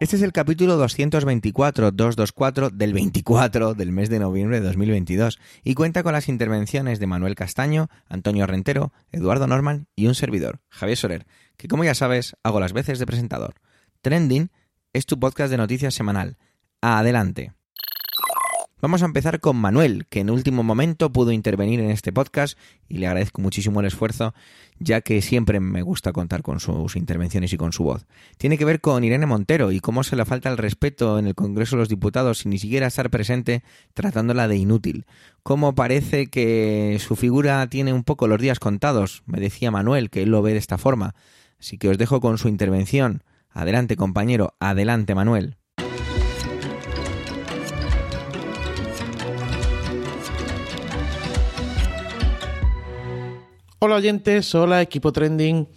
[0.00, 6.04] Este es el capítulo 224-224 del 24 del mes de noviembre de 2022 y cuenta
[6.04, 11.26] con las intervenciones de Manuel Castaño, Antonio Rentero, Eduardo Norman y un servidor, Javier Soler,
[11.56, 13.56] que como ya sabes hago las veces de presentador.
[14.00, 14.52] Trending
[14.92, 16.36] es tu podcast de noticias semanal.
[16.80, 17.57] Adelante.
[18.80, 22.56] Vamos a empezar con Manuel, que en último momento pudo intervenir en este podcast
[22.88, 24.34] y le agradezco muchísimo el esfuerzo,
[24.78, 28.06] ya que siempre me gusta contar con sus intervenciones y con su voz.
[28.36, 31.34] Tiene que ver con Irene Montero y cómo se le falta el respeto en el
[31.34, 33.64] Congreso de los Diputados sin ni siquiera estar presente
[33.94, 35.06] tratándola de inútil.
[35.42, 40.22] Cómo parece que su figura tiene un poco los días contados, me decía Manuel, que
[40.22, 41.16] él lo ve de esta forma.
[41.58, 43.24] Así que os dejo con su intervención.
[43.50, 45.57] Adelante compañero, adelante Manuel.
[53.80, 55.68] Hola oyentes, hola equipo trending.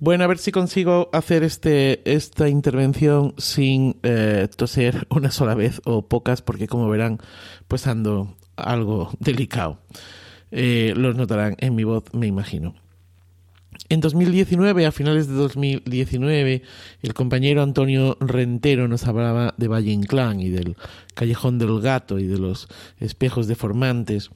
[0.00, 5.80] Bueno, a ver si consigo hacer este, esta intervención sin eh, toser una sola vez
[5.86, 7.20] o pocas, porque como verán,
[7.66, 9.80] pues ando algo delicado.
[10.50, 12.74] Eh, los notarán en mi voz, me imagino.
[13.88, 16.62] En 2019, a finales de 2019,
[17.00, 20.76] el compañero Antonio Rentero nos hablaba de Valle Inclán y del
[21.18, 22.68] Callejón del Gato y de los
[23.00, 24.30] espejos deformantes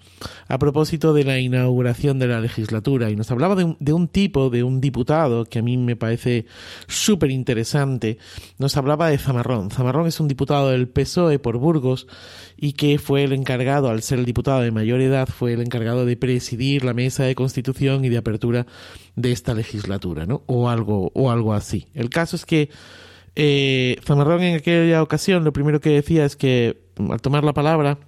[0.49, 4.09] a propósito de la inauguración de la legislatura y nos hablaba de un, de un
[4.09, 6.47] tipo, de un diputado que a mí me parece
[6.89, 8.19] súper interesante.
[8.59, 9.71] Nos hablaba de Zamarrón.
[9.71, 12.09] Zamarrón es un diputado del PSOE por Burgos
[12.57, 16.05] y que fue el encargado, al ser el diputado de mayor edad, fue el encargado
[16.05, 18.67] de presidir la mesa de constitución y de apertura
[19.15, 20.43] de esta legislatura, ¿no?
[20.47, 21.87] O algo, o algo así.
[21.95, 22.71] El caso es que
[23.35, 27.99] eh, Zamarrón en aquella ocasión lo primero que decía es que al tomar la palabra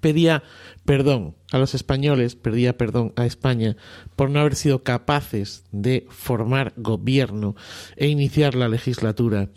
[0.00, 0.42] pedía
[0.84, 3.76] perdón a los españoles, pedía perdón a España
[4.16, 7.54] por no haber sido capaces de formar gobierno
[7.96, 9.50] e iniciar la legislatura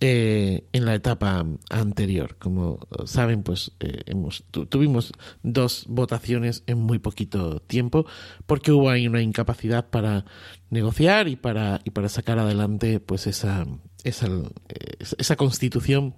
[0.00, 2.36] eh, en la etapa anterior.
[2.40, 5.12] Como saben, pues eh, hemos, tuvimos
[5.44, 8.06] dos votaciones en muy poquito tiempo
[8.46, 10.24] porque hubo ahí una incapacidad para
[10.70, 13.64] negociar y para, y para sacar adelante pues esa,
[14.04, 16.14] esa, constitución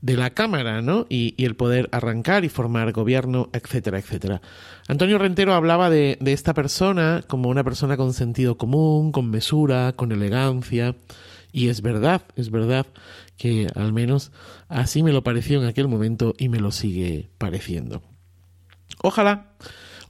[0.00, 1.06] de la Cámara, ¿no?
[1.08, 4.40] Y, y, el poder arrancar y formar gobierno, etcétera, etcétera.
[4.86, 9.94] Antonio Rentero hablaba de, de esta persona como una persona con sentido común, con mesura,
[9.94, 10.94] con elegancia,
[11.52, 12.86] y es verdad, es verdad
[13.36, 14.32] que al menos
[14.68, 18.02] así me lo pareció en aquel momento y me lo sigue pareciendo.
[19.02, 19.52] Ojalá,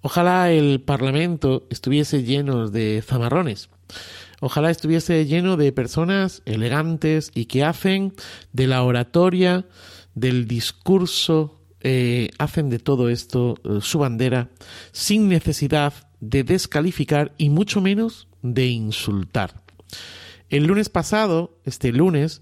[0.01, 3.69] ojalá el Parlamento estuviese lleno de zamarrones.
[4.41, 8.15] Ojalá estuviese lleno de personas elegantes y que hacen
[8.53, 9.67] de la oratoria,
[10.15, 14.51] del discurso, eh, hacen de todo esto eh, su bandera
[14.93, 19.63] sin necesidad de descalificar y mucho menos de insultar.
[20.51, 22.41] El lunes pasado, este lunes,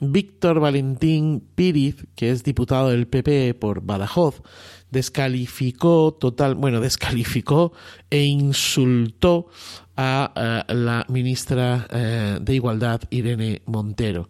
[0.00, 4.42] Víctor Valentín Píriz, que es diputado del PP por Badajoz,
[4.90, 7.72] descalificó total, bueno, descalificó
[8.10, 9.48] e insultó
[9.96, 14.28] a, la ministra uh, de Igualdad, Irene Montero.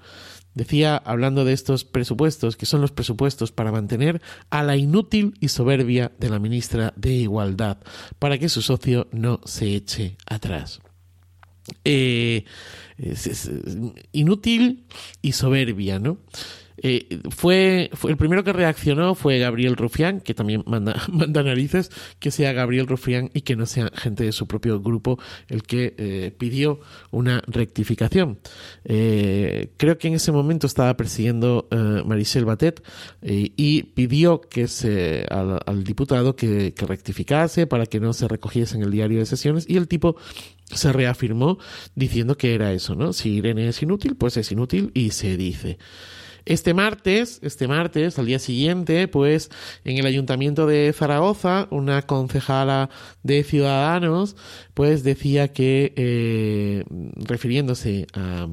[0.54, 4.20] Decía, hablando de estos presupuestos, que son los presupuestos para mantener
[4.50, 7.78] a la inútil y soberbia de la ministra de Igualdad,
[8.18, 10.80] para que su socio no se eche atrás.
[11.84, 12.44] Eh,
[12.96, 13.50] es,
[14.12, 14.86] inútil
[15.22, 16.18] y soberbia, ¿no?
[16.82, 21.90] Eh, fue, fue, el primero que reaccionó fue Gabriel Rufián, que también manda, manda narices
[22.18, 25.18] que sea Gabriel Rufián y que no sea gente de su propio grupo
[25.48, 26.80] el que eh, pidió
[27.10, 28.38] una rectificación.
[28.84, 32.82] Eh, creo que en ese momento estaba persiguiendo eh, Marisel Batet
[33.22, 38.76] y pidió que se, al, al diputado que, que rectificase para que no se recogiese
[38.76, 40.16] en el diario de sesiones y el tipo
[40.70, 41.58] se reafirmó
[41.94, 43.12] diciendo que era eso, ¿no?
[43.12, 45.78] Si Irene es inútil, pues es inútil y se dice.
[46.48, 49.50] Este martes, este martes, al día siguiente, pues
[49.84, 52.88] en el Ayuntamiento de Zaragoza, una concejala
[53.22, 54.34] de Ciudadanos,
[54.72, 56.84] pues decía que, eh,
[57.16, 58.48] refiriéndose a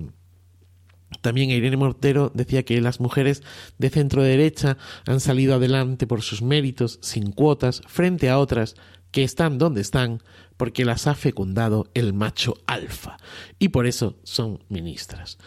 [1.22, 3.44] también Irene Mortero decía que las mujeres
[3.78, 8.76] de centro derecha han salido adelante por sus méritos, sin cuotas, frente a otras
[9.12, 10.22] que están donde están
[10.58, 13.16] porque las ha fecundado el macho alfa
[13.58, 15.38] y por eso son ministras.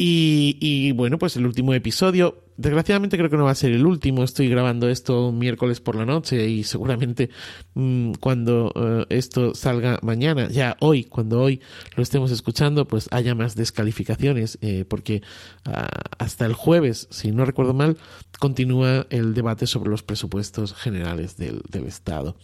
[0.00, 3.86] Y, y, bueno, pues el último episodio desgraciadamente creo que no va a ser el
[3.86, 4.22] último.
[4.22, 7.30] Estoy grabando esto un miércoles por la noche y seguramente
[7.74, 11.60] mm, cuando eh, esto salga mañana, ya hoy, cuando hoy
[11.96, 15.22] lo estemos escuchando, pues haya más descalificaciones, eh, porque
[15.64, 17.96] ah, hasta el jueves, si no recuerdo mal,
[18.38, 22.36] continúa el debate sobre los presupuestos generales del, del Estado.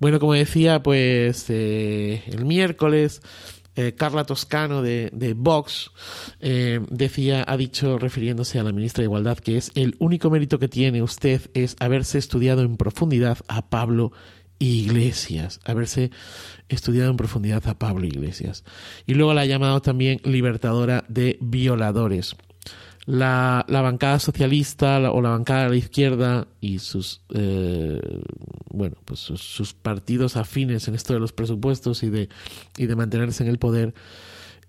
[0.00, 3.20] Bueno, como decía, pues eh, el miércoles
[3.78, 5.92] eh, Carla Toscano de, Vox
[6.40, 10.58] eh, decía, ha dicho, refiriéndose a la ministra de Igualdad, que es el único mérito
[10.58, 14.10] que tiene usted es haberse estudiado en profundidad a Pablo
[14.58, 16.10] Iglesias, haberse
[16.68, 18.64] estudiado en profundidad a Pablo Iglesias.
[19.06, 22.34] Y luego la ha llamado también libertadora de violadores
[23.06, 28.00] la, bancada socialista o la bancada de la izquierda y sus eh,
[28.70, 32.28] bueno pues sus, partidos afines en esto de los presupuestos y de
[32.76, 33.94] y de mantenerse en el poder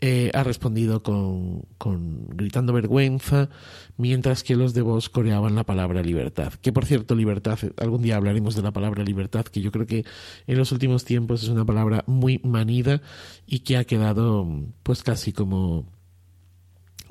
[0.01, 3.49] eh, ha respondido con, con, gritando vergüenza,
[3.97, 6.53] mientras que los de Vox coreaban la palabra libertad.
[6.53, 10.05] Que por cierto, libertad, algún día hablaremos de la palabra libertad, que yo creo que
[10.47, 13.01] en los últimos tiempos es una palabra muy manida
[13.45, 14.47] y que ha quedado
[14.83, 15.85] pues casi como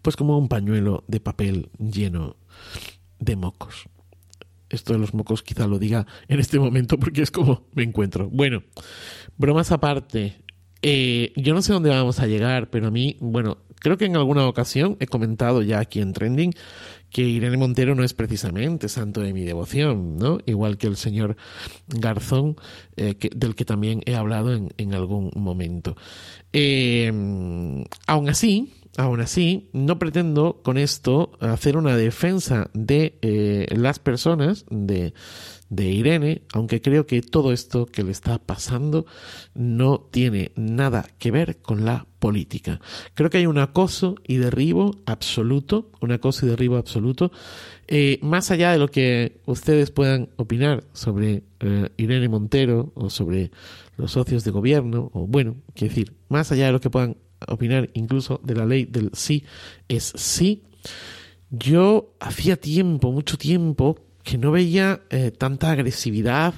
[0.03, 2.37] pues como un pañuelo de papel lleno
[3.19, 3.89] de mocos.
[4.71, 8.29] Esto de los mocos quizá lo diga en este momento porque es como me encuentro.
[8.31, 8.63] Bueno,
[9.37, 10.43] bromas aparte,
[10.83, 14.17] eh, yo no sé dónde vamos a llegar, pero a mí, bueno, creo que en
[14.17, 16.53] alguna ocasión he comentado ya aquí en Trending
[17.11, 20.39] que Irene Montero no es precisamente santo de mi devoción, ¿no?
[20.45, 21.37] Igual que el señor
[21.87, 22.57] Garzón,
[22.97, 25.97] eh, del que también he hablado en, algún momento.
[26.53, 27.11] Eh,
[28.07, 34.67] aún así, Aún así, no pretendo con esto hacer una defensa de eh, las personas,
[34.71, 35.13] de,
[35.71, 39.07] Irene, aunque creo que todo esto que le está pasando
[39.55, 42.81] no tiene nada que ver con la política.
[43.15, 47.31] Creo que hay un acoso y derribo absoluto, un acoso y derribo absoluto,
[47.87, 53.53] eh, más allá de lo que ustedes puedan opinar sobre eh, Irene Montero o sobre
[53.97, 57.17] los socios de gobierno, o bueno, quiero decir, más allá de lo que puedan
[57.47, 59.45] opinar incluso de la ley del sí
[59.89, 60.63] es sí.
[61.51, 66.55] Yo hacía tiempo, mucho tiempo, que no veía eh, tanta agresividad,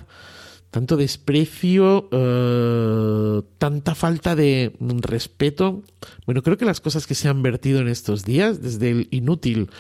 [0.71, 5.82] tanto desprecio, eh, tanta falta de respeto.
[6.27, 9.71] Bueno, creo que las cosas que se han vertido en estos días, desde el inútil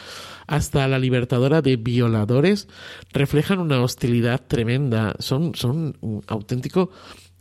[0.46, 2.68] hasta la libertadora de violadores,
[3.12, 5.14] reflejan una hostilidad tremenda.
[5.20, 6.90] Son, son un auténtico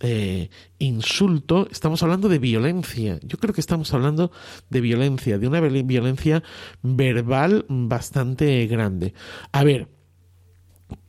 [0.01, 3.19] eh, insulto, estamos hablando de violencia.
[3.23, 4.31] Yo creo que estamos hablando
[4.69, 6.43] de violencia, de una violencia
[6.81, 9.13] verbal bastante grande.
[9.51, 9.89] A ver,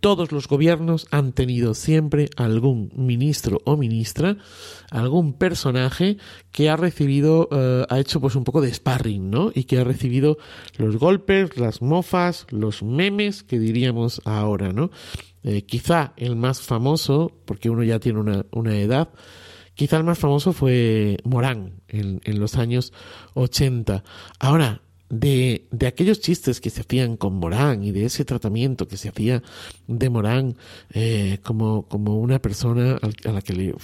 [0.01, 4.37] todos los gobiernos han tenido siempre algún ministro o ministra,
[4.91, 6.19] algún personaje
[6.53, 9.51] que ha recibido, eh, ha hecho pues un poco de sparring, ¿no?
[9.55, 10.39] Y que ha recibido
[10.77, 14.91] los golpes, las mofas, los memes que diríamos ahora, ¿no?
[15.43, 19.11] Eh, quizá el más famoso, porque uno ya tiene una, una edad,
[19.75, 22.93] quizá el más famoso fue Morán en, en los años
[23.35, 24.05] 80.
[24.39, 28.97] Ahora, de, de, aquellos chistes que se hacían con Morán y de ese tratamiento que
[28.97, 29.43] se hacía
[29.89, 30.57] de Morán
[30.93, 33.75] eh, como, como una persona a la que le,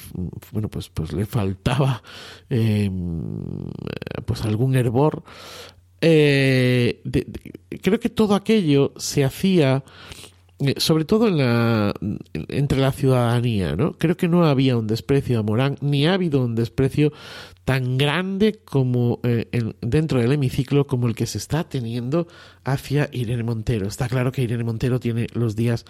[0.53, 2.03] bueno, pues, pues le faltaba
[2.49, 2.91] eh,
[4.25, 5.25] pues algún hervor.
[6.01, 7.03] Eh,
[7.83, 9.83] creo que todo aquello se hacía
[10.79, 11.95] sobre todo en la,
[12.49, 13.93] entre la ciudadanía, ¿no?
[13.93, 17.13] Creo que no había un desprecio a Morán, ni ha habido un desprecio
[17.65, 19.49] tan grande como eh,
[19.81, 22.27] dentro del hemiciclo como el que se está teniendo
[22.65, 23.87] hacia Irene Montero.
[23.87, 25.85] Está claro que Irene Montero tiene los días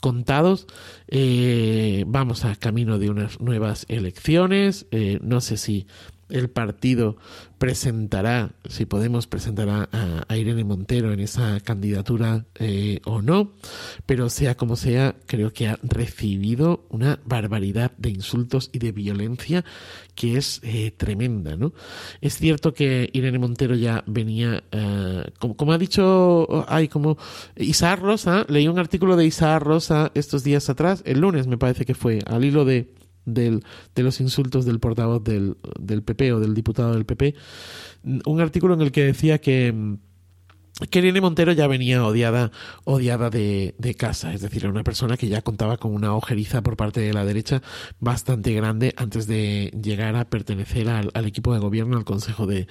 [0.00, 0.66] contados.
[1.08, 4.86] Eh, vamos a camino de unas nuevas elecciones.
[5.22, 5.86] no sé si
[6.30, 7.16] el partido
[7.60, 13.52] presentará, si Podemos presentará a, Irene Montero en esa candidatura eh, o no,
[14.06, 19.62] pero sea como sea, creo que ha recibido una barbaridad de insultos y de violencia
[20.14, 21.74] que es eh, tremenda, ¿no?
[22.22, 27.18] Es cierto que Irene Montero ya venía, eh, como, ha dicho, hay como
[27.56, 31.84] Isaac Rosa, leí un artículo de Isaac Rosa estos días atrás, el lunes me parece
[31.84, 36.40] que fue, al hilo de del, de los insultos del portavoz del, del PP o
[36.40, 37.34] del diputado del PP,
[38.24, 39.98] un artículo en el que decía que
[40.88, 42.50] que Montero ya venía odiada,
[42.84, 46.76] odiada de, casa, es decir, era una persona que ya contaba con una ojeriza por
[46.76, 47.62] parte de la derecha
[47.98, 52.66] bastante grande antes de llegar a pertenecer al, equipo de gobierno, al Consejo de,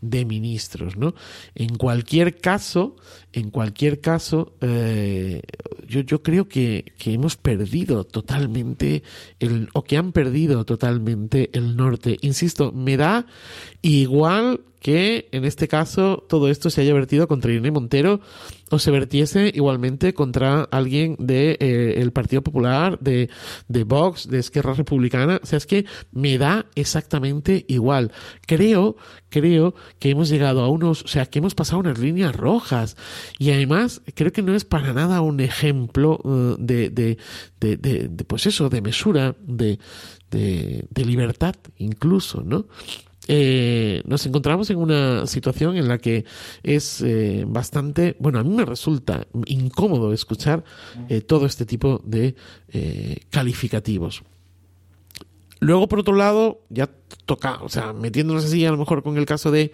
[0.00, 1.14] Ministros, ¿no?
[1.54, 2.96] En cualquier caso,
[3.32, 5.42] en cualquier caso, eh,
[5.88, 9.02] yo, yo creo que, que hemos perdido totalmente
[9.40, 12.18] el, o que han perdido totalmente el norte.
[12.20, 13.26] Insisto, me da
[13.82, 18.20] igual que en este caso todo esto se haya vertido contra Irene Montero
[18.70, 23.30] o se vertiese igualmente contra alguien del de, eh, Partido Popular, de,
[23.66, 25.40] de Vox, de Esquerra Republicana.
[25.42, 28.12] O sea, es que me da exactamente igual.
[28.46, 28.96] Creo,
[29.30, 32.98] creo que hemos llegado a unos, o sea, que hemos pasado unas líneas rojas.
[33.38, 37.16] Y además, creo que no es para nada un ejemplo uh, de, de,
[37.58, 39.78] de, de, pues eso, de mesura, de,
[40.30, 42.66] de, de libertad incluso, ¿no?
[43.26, 46.24] Eh, nos encontramos en una situación en la que
[46.62, 50.64] es eh, bastante, bueno, a mí me resulta incómodo escuchar
[51.08, 52.34] eh, todo este tipo de
[53.30, 54.22] calificativos.
[55.60, 56.90] Luego, por otro lado, ya
[57.24, 59.72] toca, o sea, metiéndonos así a lo mejor con el caso de,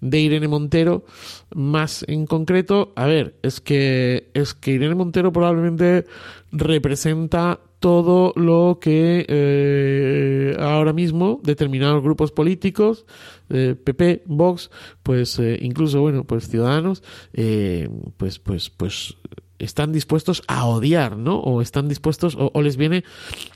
[0.00, 1.06] de Irene Montero,
[1.54, 6.04] más en concreto, a ver, es que, es que Irene Montero probablemente
[6.50, 13.04] representa todo lo que eh, ahora mismo determinados grupos políticos,
[13.50, 14.70] eh, PP, Vox,
[15.02, 19.16] pues eh, incluso, bueno, pues ciudadanos, eh, pues, pues, pues
[19.58, 21.40] están dispuestos a odiar, ¿no?
[21.40, 23.02] O están dispuestos, o, les viene,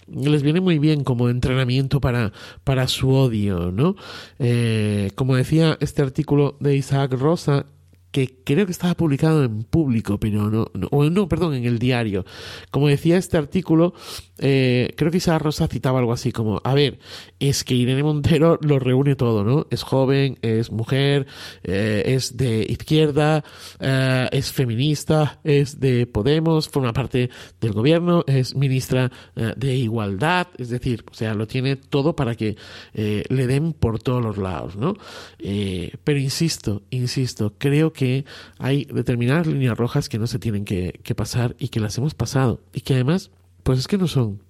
[0.08, 2.32] les viene muy bien como entrenamiento para,
[2.64, 3.94] para su odio, ¿no?
[4.40, 7.66] Eh, como decía este artículo de Isaac Rosa,
[8.10, 12.24] que creo que estaba publicado en público, pero no, no, perdón, en el diario.
[12.70, 13.94] Como decía este artículo,
[14.38, 16.98] eh, creo que Isaac Rosa citaba algo así como, a ver,
[17.40, 19.66] es que Irene Montero lo reúne todo, ¿no?
[19.70, 21.26] Es joven, es mujer,
[21.62, 23.44] eh, es de izquierda,
[23.80, 30.70] eh, es feminista, es de Podemos, forma parte del gobierno, es ministra de Igualdad, es
[30.70, 32.56] decir, o sea, lo tiene todo para que
[32.94, 34.94] le den por todos los lados, ¿no?
[35.38, 38.24] Pero insisto, insisto, creo que
[38.58, 42.60] hay determinadas líneas rojas que no se tienen que, pasar y que las hemos pasado
[42.72, 43.32] y que además,
[43.64, 44.44] pues es que no son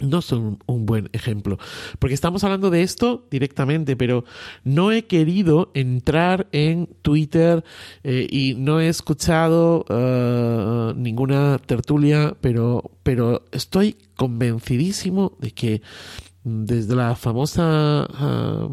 [0.00, 1.56] no son un buen ejemplo.
[2.00, 4.24] Porque estamos hablando de esto directamente, pero
[4.64, 7.62] no he querido entrar en Twitter
[8.02, 15.82] eh, y no he escuchado uh, ninguna tertulia, pero, pero estoy convencidísimo de que
[16.44, 18.68] desde la famosa, uh,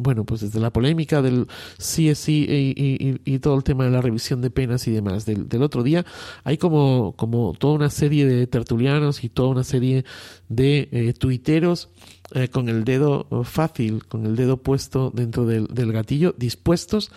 [0.00, 4.00] bueno, pues desde la polémica del CSI y, y, y, todo el tema de la
[4.00, 6.06] revisión de penas y demás del, otro día,
[6.44, 10.04] hay como, como toda una serie de tertulianos y toda una serie
[10.48, 11.90] de eh, tuiteros
[12.32, 17.10] eh, con el dedo fácil, con el dedo puesto dentro del, del gatillo, dispuestos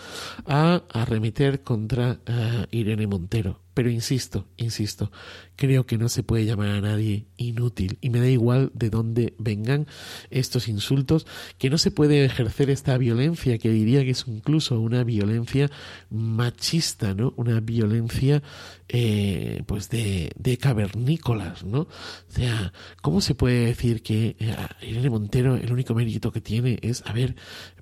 [0.46, 3.60] a arremeter contra uh, Irene Montero.
[3.80, 5.10] Pero insisto, insisto,
[5.56, 9.36] creo que no se puede llamar a nadie inútil y me da igual de dónde
[9.38, 9.88] vengan
[10.32, 11.26] estos insultos,
[11.58, 15.72] que no se puede ejercer esta violencia que diría que es incluso una violencia
[16.10, 17.34] machista, ¿no?
[17.38, 18.44] Una violencia
[18.90, 21.84] eh, pues de, de, cavernícolas, ¿no?
[21.84, 21.88] O
[22.28, 27.02] sea, ¿cómo se puede decir que eh, Irene Montero el único mérito que tiene es
[27.06, 27.38] haber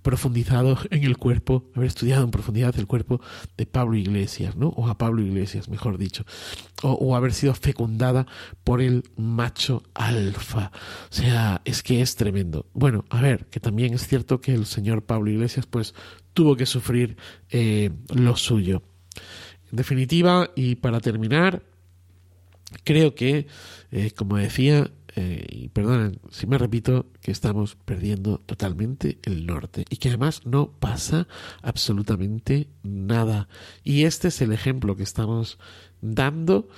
[0.07, 3.19] profundizado en el cuerpo, haber estudiado en profundidad el cuerpo
[3.57, 4.69] de Pablo Iglesias, ¿no?
[4.69, 6.23] O a Pablo Iglesias, mejor dicho.
[6.81, 8.25] O, haber sido fecundada
[8.63, 10.71] por el macho alfa.
[11.11, 12.67] O sea, es que es tremendo.
[12.73, 15.93] Bueno, a ver, que también es cierto que el señor Pablo Iglesias, pues,
[16.33, 17.17] tuvo que sufrir
[17.49, 18.83] eh, lo suyo.
[19.69, 21.63] En definitiva, y para terminar,
[22.85, 23.47] creo que,
[23.91, 29.83] eh, como decía, eh, y perdonen si me repito, que estamos perdiendo totalmente el norte
[29.89, 31.27] y que además no pasa
[31.63, 33.49] absolutamente nada.
[33.83, 35.57] Y este es el ejemplo que estamos
[36.01, 36.69] dando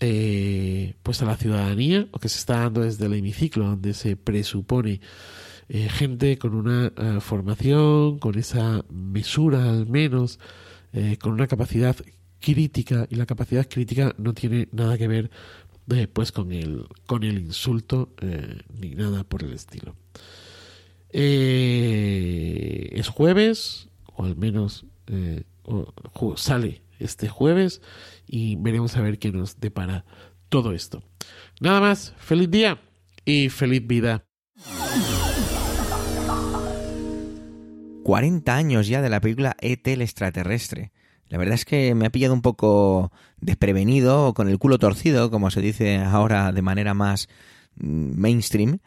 [0.00, 4.14] eh, pues a la ciudadanía o que se está dando desde el hemiciclo donde se
[4.14, 5.00] presupone
[5.70, 10.38] eh, gente con una formación, con esa mesura al menos,
[11.18, 11.96] con una capacidad
[12.40, 15.30] crítica y la capacidad crítica no tiene nada que ver
[15.90, 19.94] eh, pues con el con el insulto eh, ni nada por el estilo.
[21.10, 24.84] Eh, es jueves o al menos
[25.62, 27.80] o, sale este jueves
[28.26, 30.04] y veremos a ver qué nos depara
[30.48, 31.04] todo esto.
[31.60, 32.80] Nada más feliz día
[33.24, 34.24] y feliz vida.
[38.02, 40.92] 40 años ya de la película ET el extraterrestre
[41.28, 45.50] la verdad es que me ha pillado un poco desprevenido con el culo torcido, como
[45.50, 47.28] se dice ahora de manera más
[47.76, 48.78] mainstream,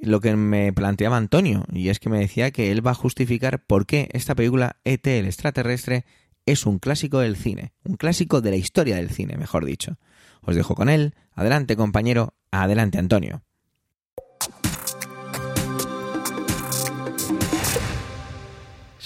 [0.00, 3.64] lo que me planteaba Antonio, y es que me decía que él va a justificar
[3.64, 6.04] por qué esta película ET el extraterrestre
[6.46, 9.98] es un clásico del cine, un clásico de la historia del cine, mejor dicho.
[10.40, 11.14] Os dejo con él.
[11.34, 12.34] Adelante, compañero.
[12.50, 13.42] Adelante, Antonio.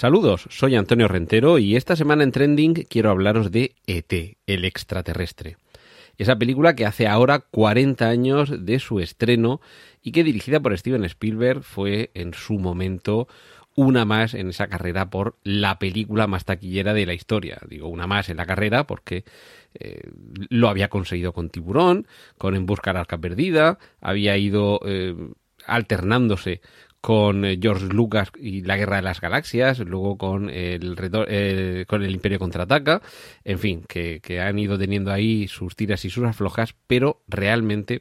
[0.03, 5.55] Saludos, soy Antonio Rentero y esta semana en Trending quiero hablaros de ET, el extraterrestre.
[6.17, 9.61] Esa película que hace ahora 40 años de su estreno
[10.01, 13.29] y que dirigida por Steven Spielberg fue en su momento
[13.75, 17.61] una más en esa carrera por la película más taquillera de la historia.
[17.69, 19.23] Digo, una más en la carrera porque
[19.79, 20.01] eh,
[20.49, 22.07] lo había conseguido con Tiburón,
[22.37, 25.15] con En Busca de Arca Perdida, había ido eh,
[25.65, 26.59] alternándose
[27.03, 30.95] con eh, George Lucas y la Guerra de las Galaxias, luego con el,
[31.85, 33.01] con el Imperio Contraataca,
[33.43, 37.99] en fin, que, que, han ido teniendo ahí sus tiras y sus aflojas, pero realmente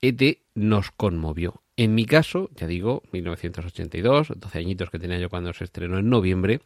[0.00, 1.60] ET nos conmovió.
[1.76, 6.08] En mi caso, ya digo, 1982, 12 añitos que tenía yo cuando se estrenó en
[6.08, 6.62] noviembre,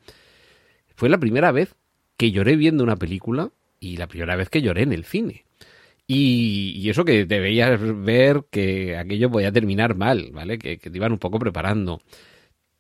[0.95, 1.75] fue la primera vez
[2.17, 3.51] que lloré viendo una película
[3.81, 5.45] y la primera vez que lloré en el cine.
[6.11, 10.59] Y, eso que debías ver que aquello podía terminar mal, ¿vale?
[10.59, 12.01] Que, te iban un poco preparando.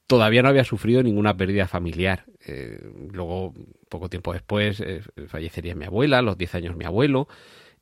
[0.06, 2.24] Todavía no había sufrido ninguna pérdida familiar.
[2.46, 2.80] Eh,
[3.12, 3.52] luego,
[3.90, 7.28] poco tiempo después, eh, fallecería mi abuela, a los 10 años mi abuelo.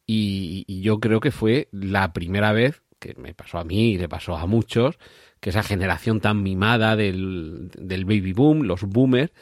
[0.04, 3.98] Y, y, yo creo que fue la primera vez que me pasó a mí y
[3.98, 4.98] le pasó a muchos,
[5.40, 9.32] que esa generación tan mimada del, del baby boom, los boomers,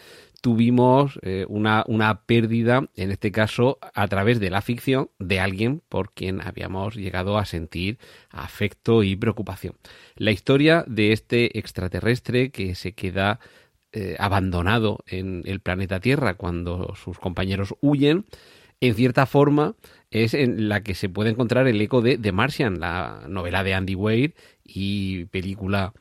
[0.45, 5.81] tuvimos eh, una, una pérdida, en este caso a través de la ficción, de alguien
[5.89, 7.99] por quien habíamos llegado a sentir
[8.29, 9.75] afecto y preocupación.
[10.17, 13.41] La historia de este extraterrestre que se queda
[13.95, 18.27] eh, abandonado en el planeta Tierra cuando sus compañeros huyen,
[18.83, 19.77] en cierta forma
[20.11, 23.73] es en la que se puede encontrar el eco de The Martian, la novela de
[23.73, 25.95] Andy Weir y película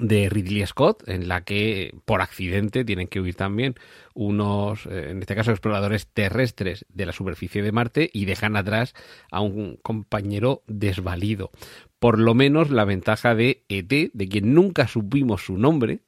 [0.00, 3.74] de Ridley Scott, en la que por accidente tienen que huir también
[4.14, 8.94] unos, eh, en este caso, exploradores terrestres de la superficie de Marte y dejan atrás
[9.30, 11.50] a un compañero desvalido.
[11.98, 16.00] Por lo menos la ventaja de ET, de quien nunca supimos su nombre,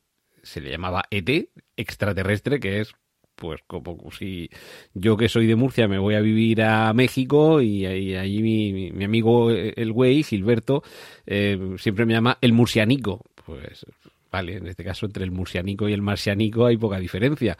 [0.43, 2.95] se le llamaba ET, extraterrestre, que es
[3.41, 4.51] pues como si
[4.93, 9.51] yo que soy de Murcia me voy a vivir a México y, allí mi, amigo
[9.51, 10.85] el güey, Gilberto,
[11.27, 13.85] eh, siempre me llama el murcianico, pues
[14.30, 17.59] vale, en este caso entre el murcianico y el marcianico hay poca diferencia,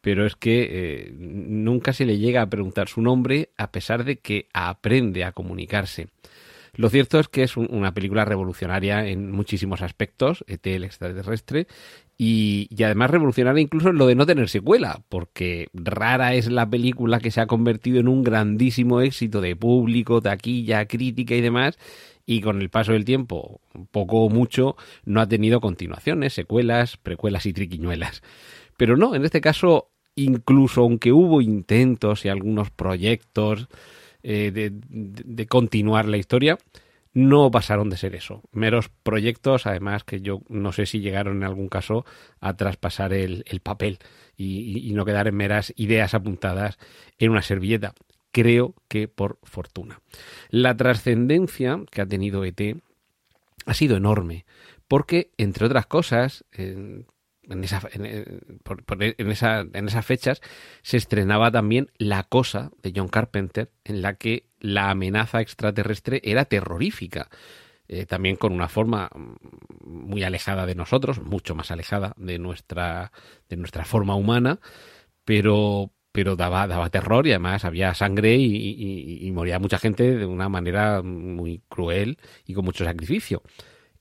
[0.00, 4.18] pero es que eh, nunca se le llega a preguntar su nombre a pesar de
[4.18, 6.08] que aprende a comunicarse.
[6.74, 11.66] Lo cierto es que es una película revolucionaria en muchísimos aspectos, ET el extraterrestre,
[12.16, 16.68] y, y, además revolucionaria incluso en lo de no tener secuela, porque rara es la
[16.68, 21.78] película que se ha convertido en un grandísimo éxito de público, taquilla, crítica y demás,
[22.32, 27.44] y con el paso del tiempo, poco o mucho, no ha tenido continuaciones, secuelas, precuelas
[27.44, 28.22] y triquiñuelas.
[28.78, 33.68] Pero no, en este caso, incluso aunque hubo intentos y algunos proyectos
[34.22, 36.56] eh, de, continuar la historia,
[37.12, 38.40] no pasaron de ser eso.
[38.50, 42.06] Meros proyectos, además que yo no sé si llegaron en algún caso
[42.40, 43.98] a traspasar el, el papel
[44.38, 46.78] y, y, no quedar en meras ideas apuntadas
[47.18, 47.92] en una servilleta
[48.32, 50.00] creo que por fortuna.
[50.48, 52.60] La trascendencia que ha tenido ET
[53.66, 54.44] ha sido enorme,
[54.88, 57.06] porque, entre otras cosas, en,
[57.62, 60.40] esa, en, esas fechas
[60.82, 66.44] se estrenaba también La Cosa de John Carpenter, en la que la amenaza extraterrestre era
[66.44, 67.28] terrorífica.
[67.88, 69.10] Eh, también con una forma
[69.84, 73.12] muy alejada de nosotros, mucho más alejada de nuestra,
[73.48, 74.60] de nuestra forma humana,
[75.24, 80.48] pero, pero daba, daba terror y además había sangre y, moría mucha gente de una
[80.48, 83.42] manera muy cruel y con mucho sacrificio.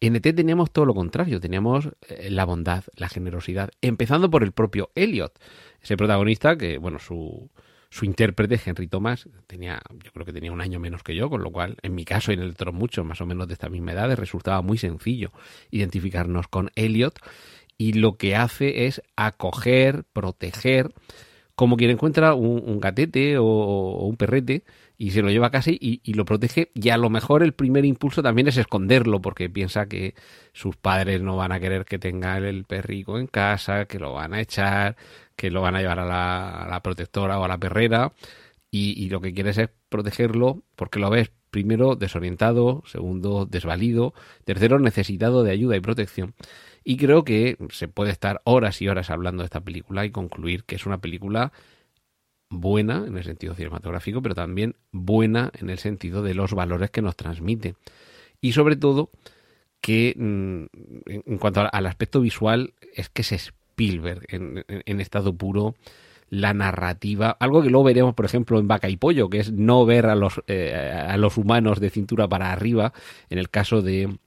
[0.02, 4.52] En ET teníamos todo lo contrario, teníamos eh, la bondad, la generosidad, empezando por el
[4.52, 5.40] propio Elliot,
[5.82, 7.52] ese protagonista que, bueno, su,
[7.92, 11.44] su intérprete, Henry Thomas, tenía, yo creo que tenía un año menos que yo, con
[11.44, 13.70] lo cual, en mi caso y en el otro muchos, más o menos de esta
[13.70, 15.32] misma edad, resultaba muy sencillo
[15.70, 17.20] identificarnos con Elliot
[17.78, 20.94] y lo que hace es acoger, proteger,
[21.56, 24.64] como quien encuentra un, gatete o, un perrete
[24.98, 27.86] y se lo lleva a casa y, lo protege y a lo mejor el primer
[27.86, 30.16] impulso también es esconderlo porque piensa que
[30.54, 34.34] sus padres no van a querer que tenga el perrico en casa, que lo van
[34.34, 34.96] a echar,
[35.36, 38.14] que lo van a llevar a la, protectora o a la perrera
[38.70, 44.14] y, y, lo que quieres es protegerlo porque lo ves primero desorientado, segundo desvalido,
[44.46, 46.34] tercero necesitado de ayuda y protección.
[46.84, 50.64] Y creo que se puede estar horas y horas hablando de esta película y concluir
[50.64, 51.52] que es una película
[52.50, 57.02] buena en el sentido cinematográfico, pero también buena en el sentido de los valores que
[57.02, 57.76] nos transmite.
[58.42, 59.12] Y sobre todo
[59.80, 60.66] que mm,
[61.06, 65.76] en cuanto al aspecto visual es que es Spielberg en, estado puro
[66.30, 69.86] la narrativa, algo que luego veremos, por ejemplo, en Vaca y Pollo, que es no
[69.86, 72.94] ver a los, eh, a los humanos de cintura para arriba,
[73.30, 74.18] en el caso de,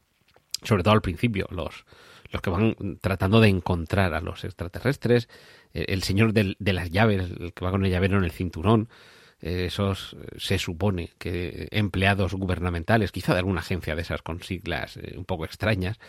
[0.62, 1.87] sobre todo al principio, los,
[2.35, 5.29] los que van tratando de encontrar a los extraterrestres,
[5.73, 8.88] el, señor de las llaves, el que va con el llavero en el cinturón,
[9.40, 14.97] eh, esos se supone que empleados gubernamentales, quizá de alguna agencia de esas con siglas
[14.97, 16.01] eh, un poco extrañas,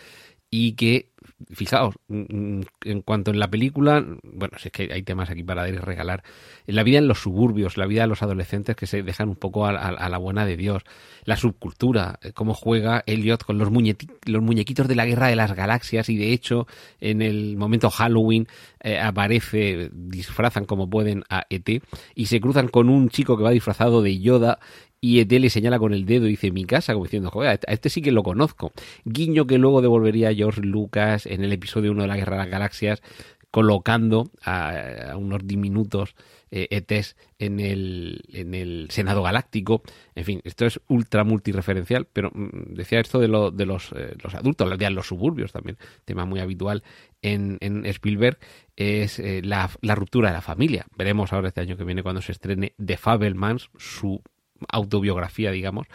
[0.55, 1.09] y que
[1.51, 5.43] fijaos, mm, mm, en cuanto en la película, bueno, si es que hay temas aquí
[5.43, 6.23] para dar y regalar,
[6.65, 9.65] la vida en los suburbios, la vida de los adolescentes que se dejan un poco
[9.65, 10.83] a, la buena de Dios,
[11.25, 15.53] la subcultura, eh, cómo juega Elliot con los, los muñequitos de la guerra de las
[15.53, 16.67] galaxias y de hecho
[17.01, 18.47] en el momento Halloween
[18.81, 21.83] eh, aparece, disfrazan como pueden a ET
[22.15, 24.59] y se cruzan con un chico que va disfrazado de Yoda
[25.05, 27.71] y ET le señala con el dedo y dice mi casa, como diciendo, joder, a
[27.71, 28.71] este sí que lo conozco.
[29.03, 32.49] Guiño que luego devolvería George Lucas en el episodio 1 de la Guerra de las
[32.49, 33.03] Galaxias,
[33.51, 36.15] colocando a, unos diminutos
[36.49, 39.83] eh, ETs en el, en el Senado Galáctico.
[40.15, 44.33] En fin, esto es ultra multireferencial, pero mm, decía esto de, de los, eh, los
[44.33, 46.81] adultos, de los suburbios también, tema muy habitual
[47.21, 48.39] en, en Spielberg,
[48.75, 50.87] es eh, la, la, ruptura de la familia.
[50.97, 54.23] Veremos ahora este año que viene cuando se estrene The Fabelmans, su
[54.69, 55.87] autobiografía, digamos,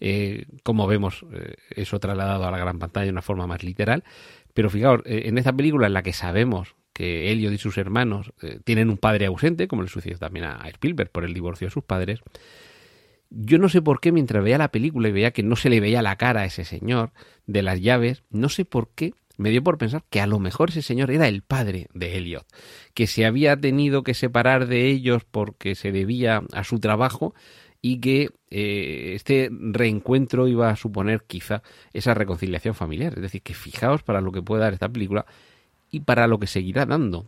[0.00, 4.04] eh, como vemos eh, eso trasladado a la gran pantalla de una forma más literal.
[4.54, 8.32] Pero fijaos, eh, en esta película en la que sabemos que Elliot y sus hermanos
[8.64, 11.84] tienen un padre ausente, como le sucedió también a Spielberg por el divorcio de sus
[11.84, 12.20] padres,
[13.30, 15.78] yo no sé por qué mientras veía la película y veía que no se le
[15.78, 17.12] veía la cara a ese señor
[17.46, 20.70] de las llaves, no sé por qué me dio por pensar que a lo mejor
[20.70, 22.44] ese señor era el padre de Elliot,
[22.92, 27.34] que se había tenido que separar de ellos porque se debía a su trabajo
[27.80, 31.62] y que eh, este reencuentro iba a suponer quizá
[31.92, 33.14] esa reconciliación familiar.
[33.14, 35.26] Es decir, que fijaos para lo que puede dar esta película
[35.90, 37.26] y para lo que seguirá dando.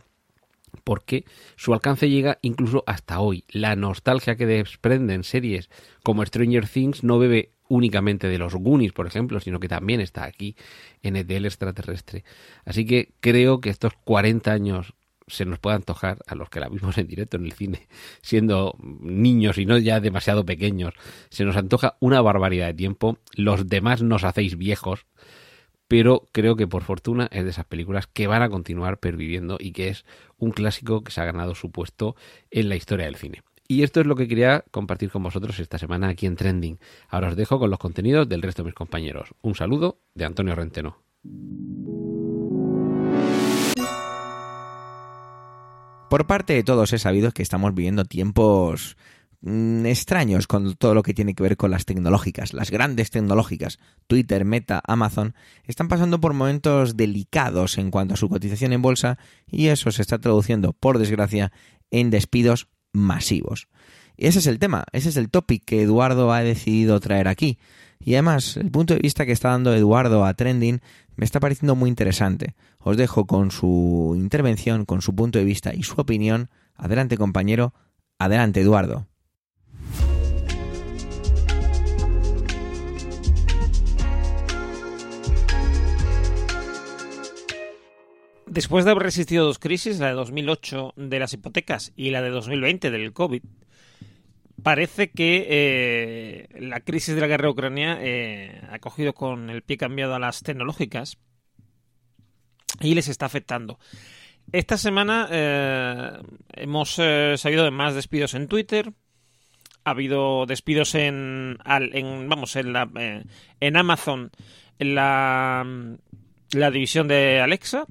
[0.83, 3.43] Porque su alcance llega incluso hasta hoy.
[3.49, 5.69] La nostalgia que desprenden series
[6.03, 10.25] como Stranger Things no bebe únicamente de los Goonies, por ejemplo, sino que también está
[10.25, 10.55] aquí
[11.03, 12.25] en ETL extraterrestre.
[12.65, 14.93] Así que creo que estos 40 años
[15.27, 17.87] se nos puede antojar a los que la vimos en directo en el cine,
[18.21, 20.93] siendo niños y no ya demasiado pequeños,
[21.29, 23.17] se nos antoja una barbaridad de tiempo.
[23.35, 25.05] Los demás nos hacéis viejos,
[25.87, 29.71] pero creo que por fortuna es de esas películas que van a continuar perviviendo y
[29.71, 30.05] que es
[30.37, 32.15] un clásico que se ha ganado su puesto
[32.49, 33.43] en la historia del cine.
[33.67, 36.77] Y esto es lo que quería compartir con vosotros esta semana aquí en Trending.
[37.07, 39.33] Ahora os dejo con los contenidos del resto de mis compañeros.
[39.41, 40.97] Un saludo de Antonio Renteno.
[46.11, 48.97] Por parte de todos he sabido que estamos viviendo tiempos
[49.39, 53.79] mm, extraños con todo lo que tiene que ver con las tecnológicas, las grandes tecnológicas,
[54.07, 59.19] Twitter, Meta, Amazon, están pasando por momentos delicados en cuanto a su cotización en bolsa
[59.47, 61.53] y eso se está traduciendo, por desgracia,
[61.91, 63.69] en despidos masivos.
[64.17, 67.57] Y ese es el tema, ese es el topic que Eduardo ha decidido traer aquí.
[68.03, 70.81] Y además, el punto de vista que está dando Eduardo a Trending
[71.15, 72.55] me está pareciendo muy interesante.
[72.79, 76.49] Os dejo con su intervención, con su punto de vista y su opinión.
[76.75, 77.73] Adelante compañero,
[78.17, 79.07] adelante Eduardo.
[88.51, 92.31] Después de haber resistido dos crisis, la de 2008 de las hipotecas y la de
[92.31, 93.43] 2020 del COVID,
[94.63, 99.77] parece que eh, la crisis de la guerra Ucrania eh, ha cogido con el pie
[99.77, 101.17] cambiado a las tecnológicas
[102.79, 103.79] y les está afectando.
[104.51, 106.11] Esta semana eh,
[106.53, 108.93] hemos sabido de más despidos en Twitter.
[109.83, 112.89] Ha habido despidos en, vamos en la
[113.59, 114.31] en Amazon
[114.77, 115.65] en la
[116.71, 117.85] división de Alexa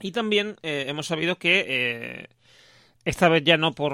[0.00, 2.28] y también hemos sabido que
[3.04, 3.92] esta vez ya no por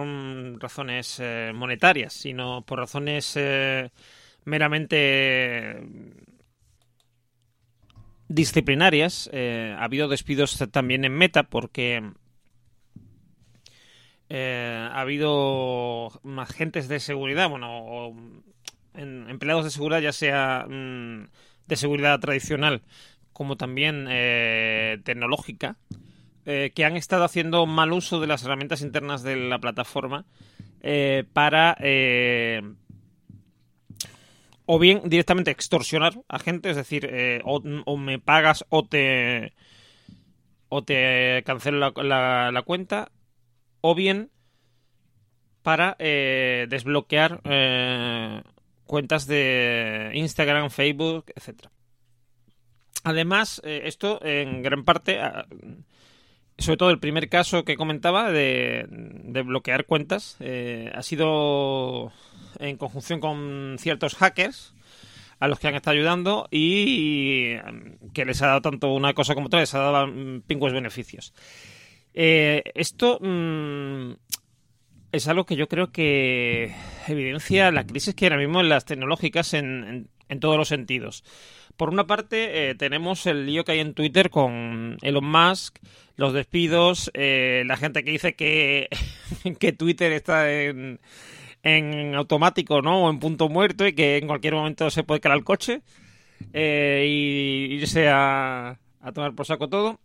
[0.61, 3.90] razones eh, monetarias, sino por razones eh,
[4.44, 5.83] meramente
[8.29, 9.29] disciplinarias.
[9.33, 12.12] Eh, ha habido despidos también en Meta porque
[14.33, 18.14] ha habido agentes de seguridad, bueno,
[18.94, 21.27] empleados de seguridad, ya sea mm,
[21.66, 22.83] de seguridad tradicional
[23.33, 24.05] como también
[25.03, 25.79] tecnológica,
[26.52, 30.24] eh, que han estado haciendo mal uso de las herramientas internas de la plataforma
[30.80, 32.60] eh, para eh,
[34.66, 37.08] o bien directamente extorsionar a gente, es decir,
[37.44, 39.52] o, me pagas o te
[40.68, 43.12] o te cancelo la, cuenta,
[43.80, 44.32] o bien
[45.62, 47.42] para desbloquear
[48.86, 51.70] cuentas de Instagram, Facebook, etcétera.
[53.04, 55.20] Además, esto en gran parte
[56.61, 58.87] sobre todo el primer caso que comentaba de,
[59.44, 62.12] bloquear cuentas eh, ha sido
[62.59, 64.75] en conjunción con ciertos hackers
[65.38, 67.57] a los que han estado ayudando y
[68.12, 70.12] que les ha dado tanto una cosa como otra, les ha dado
[70.46, 71.33] pingües beneficios.
[72.12, 74.12] Eh, esto mm,
[75.12, 76.75] es algo que yo creo que
[77.09, 81.25] evidencia la crisis que ahora mismo en las tecnológicas en, en todos los sentidos
[81.81, 85.79] por una parte, eh, tenemos el lío que hay en Twitter con Elon Musk,
[86.14, 88.90] los despidos, eh, la gente que dice que,
[89.59, 91.01] que Twitter está en,
[91.62, 93.07] en automático, ¿no?
[93.07, 95.81] O en punto muerto y que en cualquier momento se puede caer el coche
[96.53, 99.99] eh, y irse a, a tomar por saco todo.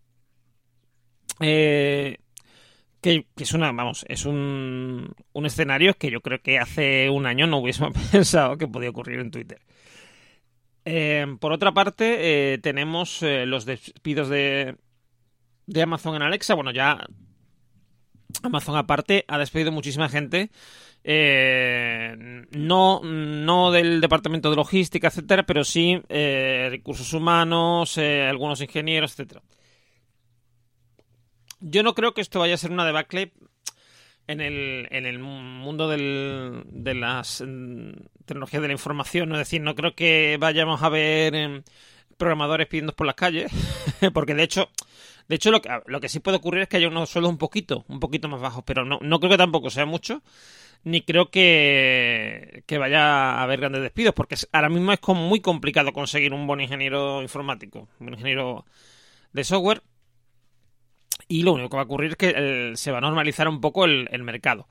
[1.42, 2.20] Eh,
[3.02, 7.48] que, es una, vamos, es un, un escenario que yo creo que hace un año
[7.48, 9.60] no hubiésemos pensado que podía ocurrir en Twitter.
[10.86, 14.76] Eh, por otra parte, eh, tenemos eh, los despidos de,
[15.66, 16.54] de Amazon en Alexa.
[16.54, 17.06] Bueno, ya
[18.44, 20.52] Amazon aparte ha despedido muchísima gente.
[21.04, 29.42] Eh, no, no del departamento de logística, etcétera, pero sí recursos humanos, algunos ingenieros, etcétera.
[31.60, 33.34] Yo no creo que esto vaya a ser una debacle
[34.28, 37.92] en el, en el mundo del, de las mm,
[38.26, 39.30] tecnologías de la información.
[39.30, 39.38] ¿no?
[39.38, 41.64] Decir, no creo que vayamos a ver eh,
[42.18, 43.52] programadores pidiendo por las calles,
[44.14, 44.70] porque de hecho,
[45.28, 47.38] de hecho lo que, lo que sí puede ocurrir es que haya unos sueldos un
[47.38, 50.22] poquito, un poquito más bajos, pero no, no creo que tampoco sea mucho,
[50.84, 55.94] ni creo que, que vaya a haber grandes despidos, porque ahora mismo es muy complicado
[55.94, 58.66] conseguir un buen ingeniero informático, un ingeniero
[59.34, 59.82] de software.
[61.28, 63.62] Y lo único que va a ocurrir es que el- se va a normalizar un
[63.62, 64.68] poco el, mercado.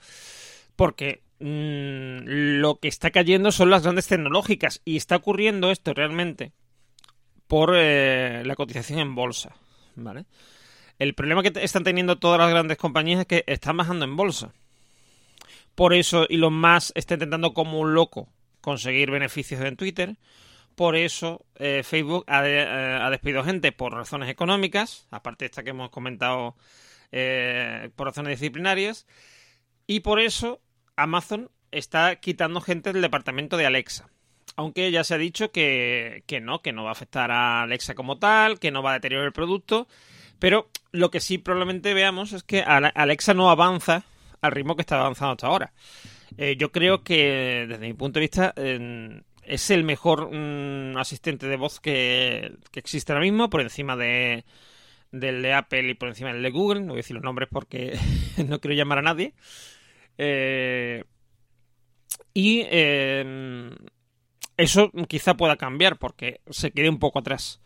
[0.77, 4.81] Porque mm, lo que está cayendo son las grandes tecnológicas.
[4.85, 6.53] Y está ocurriendo esto realmente
[7.47, 9.55] por eh, la cotización en bolsa.
[9.97, 10.25] ¿Vale?
[10.99, 14.53] El problema que están teniendo todas las grandes compañías es que están bajando en bolsa.
[15.75, 18.29] Por eso Elon Musk está intentando como un loco
[18.61, 20.17] conseguir beneficios en Twitter.
[20.75, 25.63] Por eso eh, Facebook ha, de- eh, despedido gente por razones económicas, aparte de esta
[25.63, 26.57] que hemos comentado
[27.13, 29.07] eh, por razones disciplinarias.
[29.87, 30.61] Y por eso
[30.97, 34.09] Amazon está quitando gente del departamento de Alexa.
[34.57, 37.95] Aunque ya se ha dicho que, que no, que no va a afectar a Alexa
[37.95, 39.87] como tal, que no va a deteriorar el producto.
[40.39, 44.05] Pero lo que sí probablemente veamos es que Ale- Alexa no avanza
[44.41, 45.73] al ritmo que está avanzando hasta ahora.
[46.59, 48.53] Yo creo que, desde mi punto de vista,
[49.47, 54.45] es el mejor mm, asistente de voz que, que existe ahora mismo, por encima de
[55.11, 56.81] del de Apple y por encima del de Google.
[56.81, 57.99] No voy a decir los nombres porque
[58.49, 59.35] no quiero llamar a nadie.
[60.19, 61.05] Eh,
[62.33, 63.71] y eh,
[64.57, 67.61] eso quizá pueda cambiar porque se quede un poco atrás.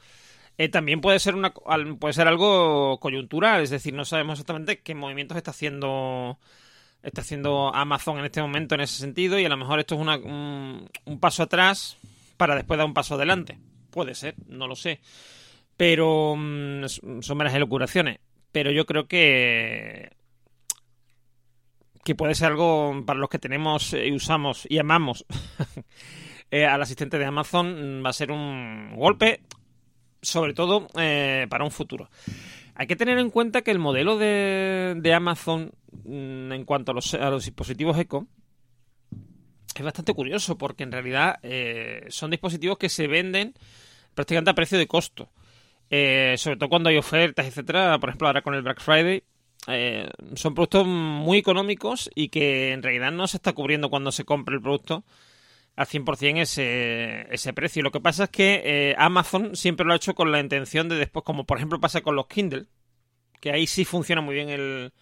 [0.58, 4.94] Eh, también puede ser una puede ser algo coyuntural, es decir, no sabemos exactamente qué
[4.94, 6.38] movimientos está haciendo
[7.02, 10.00] está haciendo Amazon en este momento en ese sentido y a lo mejor esto es
[10.00, 11.96] un, paso atrás
[12.36, 13.58] para después dar un paso adelante.
[13.90, 15.00] Puede ser, no lo sé.
[15.76, 16.86] Pero mm,
[17.20, 18.18] son meras elucubraciones.
[18.52, 20.10] Pero yo creo que
[22.04, 25.26] que puede ser algo para los que tenemos eh, y usamos y amamos
[26.50, 29.42] eh, al asistente de Amazon mm, va a ser un golpe
[30.22, 32.08] sobre todo eh, para un futuro.
[32.74, 35.72] Hay que tener en cuenta que el modelo de, Amazon
[36.08, 38.26] en cuanto a los, a los dispositivos Eco
[39.74, 43.54] es bastante curioso porque en realidad eh, son dispositivos que se venden
[44.14, 45.30] prácticamente a precio de costo.
[45.90, 47.98] Eh, sobre todo cuando hay ofertas, etcétera.
[47.98, 49.22] Por ejemplo, ahora con el Black Friday.
[49.68, 54.24] eh, son productos muy económicos y que en realidad no se está cubriendo cuando se
[54.24, 55.04] compra el producto
[55.76, 57.82] al 100% ese, ese precio.
[57.82, 60.96] Lo que pasa es que eh, Amazon siempre lo ha hecho con la intención de
[60.96, 62.66] después, como por ejemplo pasa con los Kindle,
[63.40, 64.92] que ahí sí funciona muy bien el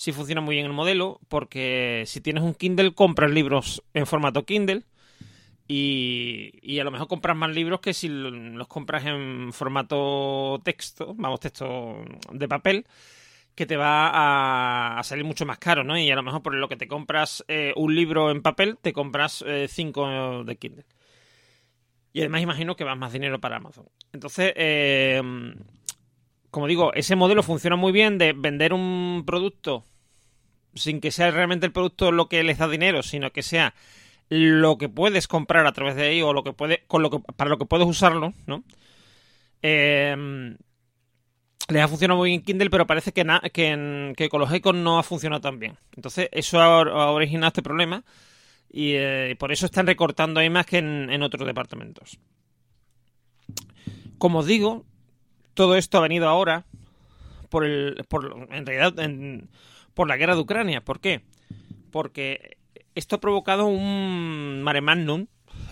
[0.00, 4.46] sí funciona muy bien el modelo, porque si tienes un Kindle compras libros en formato
[4.46, 4.84] Kindle
[5.68, 10.60] y, y a lo mejor compras más libros que si lo- los compras en formato
[10.64, 12.86] texto, vamos, texto de papel,
[13.54, 15.98] que te va a, a salir mucho más caro, ¿no?
[15.98, 18.92] Y a lo mejor por lo que te compras eh, un libro en papel, te
[18.94, 20.86] compras eh, cinco de Kindle.
[22.12, 23.86] Y además imagino que vas más dinero para Amazon.
[24.12, 25.22] Entonces, eh,
[26.50, 29.84] como digo, ese modelo funciona muy bien de vender un producto
[30.74, 33.74] sin que sea realmente el producto lo que les da dinero, sino que sea
[34.28, 37.18] lo que puedes comprar a través de ahí o lo que puede, con lo que,
[37.18, 38.62] para lo que puedes usarlo, ¿no?
[39.62, 40.56] Eh,
[41.68, 44.50] les ha funcionado muy bien en Kindle, pero parece que, que, en, que con los
[44.74, 45.76] no ha funcionado tan bien.
[45.94, 48.04] Entonces, eso ha, originado este problema
[48.72, 52.18] y eh, por eso están recortando ahí más que en, en otros departamentos.
[54.18, 54.84] Como os digo,
[55.60, 56.64] todo esto ha venido ahora
[57.50, 59.50] por el, por, en realidad, en-
[59.92, 60.80] por la guerra de Ucrania.
[60.80, 61.20] ¿Por qué?
[61.90, 62.56] Porque
[62.94, 65.26] esto ha provocado un mare magnum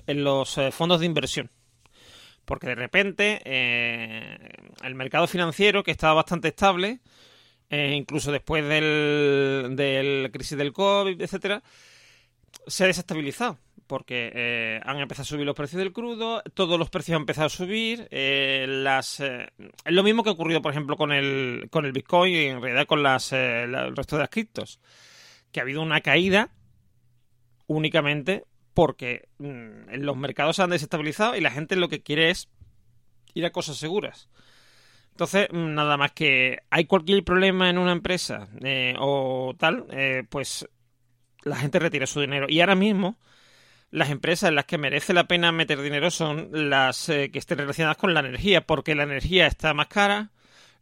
[0.07, 1.51] en los eh, fondos de inversión.
[2.45, 4.39] Porque de repente eh,
[4.83, 7.01] el mercado financiero, que estaba bastante estable,
[7.71, 11.63] eh, incluso después del, del crisis del COVID, etcétera,
[12.67, 13.57] se ha desestabilizado.
[13.89, 17.47] Porque eh, han empezado a subir los precios del crudo, todos los precios han empezado
[17.47, 19.49] a subir, eh, las eh,
[19.87, 22.87] lo mismo que ha ocurrido, por ejemplo, con el, con el Bitcoin y en realidad
[22.87, 24.79] con las, la- el resto de las criptos,
[25.51, 26.51] que ha habido una caída
[27.67, 32.49] únicamente porque mm, los mercados se han desestabilizado y la gente lo que quiere es
[33.35, 34.29] ir a cosas seguras.
[35.11, 38.49] Entonces, mm, nada más que hay cualquier problema en una empresa
[39.01, 39.87] o tal,
[40.29, 40.69] pues
[41.43, 42.47] la gente retira su dinero.
[42.49, 43.19] Y ahora mismo,
[43.91, 47.59] las empresas en las que merece la pena meter dinero son las eh, que estén
[47.59, 50.31] relacionadas con la energía, porque la energía está más cara,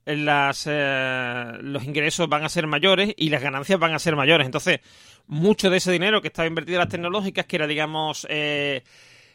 [0.05, 4.47] las, eh, los ingresos van a ser mayores y las ganancias van a ser mayores.
[4.47, 4.81] Entonces,
[5.27, 8.83] mucho de ese dinero que estaba invertido en las tecnológicas, que era, digamos, eh,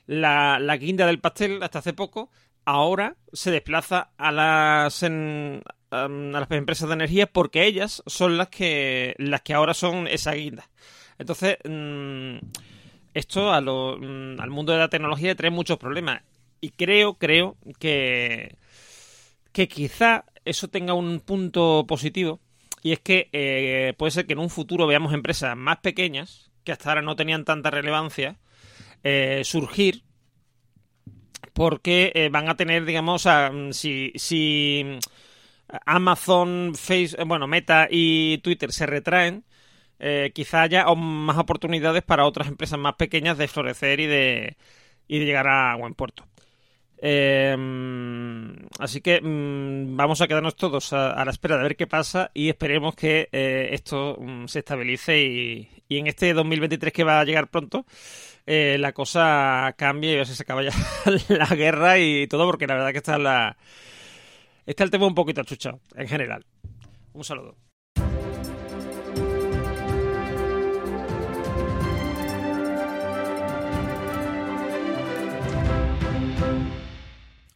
[0.06, 2.30] la, la guinda del pastel hasta hace poco,
[2.66, 9.14] ahora se desplaza a las a las empresas de energía porque ellas son las que
[9.18, 10.70] las que ahora son esa guinda.
[11.18, 12.38] Entonces, mm,
[13.14, 16.22] esto a lo- mm, al mundo de la tecnología trae muchos problemas.
[16.62, 18.56] Y creo creo que
[19.52, 22.40] que quizá eso tenga un punto positivo.
[22.84, 26.72] Y es que eh, puede ser que en un futuro veamos empresas más pequeñas que
[26.72, 28.38] hasta ahora no tenían tanta relevancia
[29.04, 30.04] eh, surgir
[31.54, 35.00] porque eh, van a tener, digamos, mm, si, si
[35.86, 39.44] Amazon, Facebook, bueno, Meta y Twitter se retraen,
[40.02, 44.58] eh, quizá haya más oportunidades para otras empresas más pequeñas de florecer y de,
[45.08, 46.26] y de llegar a buen puerto.
[47.04, 52.30] Mm, así que mm, vamos a quedarnos todos a, la espera de ver qué pasa
[52.34, 57.26] y esperemos que eh, esto mm, se estabilice y, en este 2023 que va a
[57.26, 57.86] llegar pronto
[58.46, 60.72] eh, la cosa cambie y a se acaba ya
[61.30, 63.58] la guerra y todo porque la verdad que está la
[64.66, 66.46] está el tema un poquito achuchado en general.
[67.14, 67.71] Un saludo.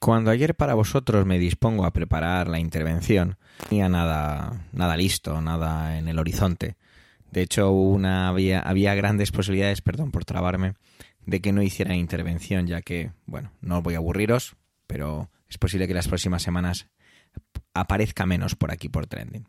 [0.05, 5.41] Cuando ayer para vosotros me dispongo a preparar la intervención, no tenía nada, nada listo,
[5.41, 6.75] nada en el horizonte.
[7.31, 10.75] De hecho, una, había, había grandes posibilidades, perdón por trabarme,
[11.25, 15.87] de que no hiciera intervención, ya que, bueno, no voy a aburriros, pero es posible
[15.87, 16.87] que las próximas semanas
[17.73, 19.47] aparezca menos por aquí por trending.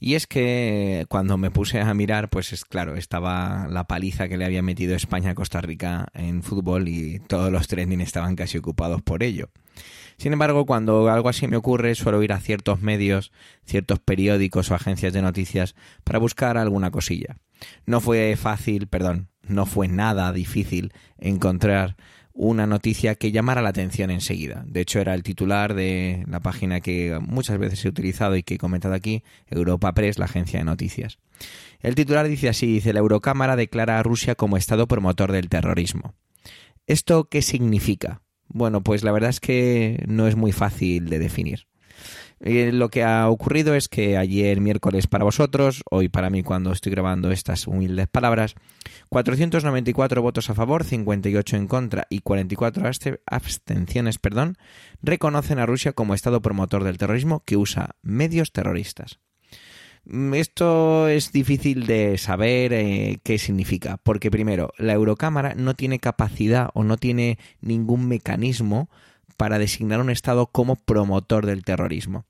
[0.00, 4.38] Y es que cuando me puse a mirar, pues es claro, estaba la paliza que
[4.38, 8.56] le había metido España a Costa Rica en fútbol y todos los trending estaban casi
[8.56, 9.50] ocupados por ello.
[10.16, 13.32] Sin embargo, cuando algo así me ocurre, suelo ir a ciertos medios,
[13.64, 15.74] ciertos periódicos o agencias de noticias
[16.04, 17.36] para buscar alguna cosilla.
[17.86, 21.96] No fue fácil, perdón, no fue nada difícil encontrar
[22.34, 24.64] una noticia que llamara la atención enseguida.
[24.66, 28.54] De hecho, era el titular de la página que muchas veces he utilizado y que
[28.54, 31.18] he comentado aquí, Europa Press, la agencia de noticias.
[31.80, 36.14] El titular dice así, dice, la Eurocámara declara a Rusia como Estado promotor del terrorismo.
[36.86, 38.20] ¿Esto qué significa?
[38.54, 41.66] Bueno, pues la verdad es que no es muy fácil de definir.
[42.40, 46.70] Eh, lo que ha ocurrido es que ayer miércoles para vosotros, hoy para mí cuando
[46.70, 48.54] estoy grabando estas humildes palabras,
[49.08, 54.56] 494 votos a favor, 58 en contra y 44 abste- abstenciones, perdón,
[55.02, 59.18] reconocen a Rusia como Estado promotor del terrorismo que usa medios terroristas.
[60.06, 65.98] Mm, Esto es difícil de saber eh, qué significa, porque primero, la Eurocámara no tiene
[65.98, 68.90] capacidad o no tiene ningún mecanismo
[69.36, 72.24] para designar un Estado como promotor del terrorismo.